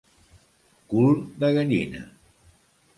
Cul 0.95 1.21
de 1.45 1.53
gallina. 1.59 2.05